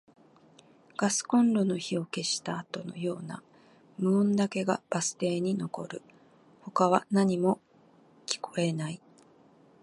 [0.97, 3.43] ガスコンロの火を消したあとのような
[3.99, 6.01] 無音だけがバス停に残る。
[6.61, 7.59] 他は何も
[8.25, 8.99] 聞こえない。